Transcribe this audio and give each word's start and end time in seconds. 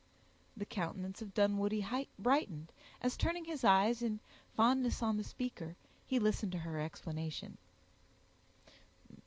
The 0.57 0.65
countenance 0.65 1.21
of 1.21 1.35
Dunwoodie 1.35 2.07
brightened, 2.17 2.71
as 3.03 3.15
turning 3.15 3.45
his 3.45 3.63
eyes 3.63 4.01
in 4.01 4.19
fondness 4.55 5.03
on 5.03 5.17
the 5.17 5.23
speaker, 5.23 5.75
he 6.07 6.17
listened 6.17 6.53
to 6.53 6.57
her 6.65 6.79
explanation. 6.79 7.59